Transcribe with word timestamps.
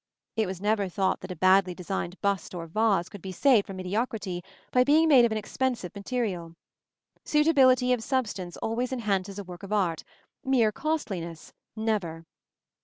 It 0.35 0.47
was 0.47 0.59
never 0.59 0.89
thought 0.89 1.19
that 1.21 1.29
a 1.29 1.35
badly 1.35 1.75
designed 1.75 2.19
bust 2.21 2.55
or 2.55 2.65
vase 2.65 3.07
could 3.07 3.21
be 3.21 3.31
saved 3.31 3.67
from 3.67 3.75
mediocrity 3.75 4.43
by 4.71 4.83
being 4.83 5.07
made 5.07 5.25
of 5.25 5.31
an 5.31 5.37
expensive 5.37 5.93
material. 5.93 6.55
Suitability 7.23 7.93
of 7.93 8.01
substance 8.03 8.57
always 8.57 8.91
enhances 8.91 9.37
a 9.37 9.43
work 9.43 9.61
of 9.61 9.71
art; 9.71 10.03
mere 10.43 10.71
costliness 10.71 11.53
never. 11.75 12.25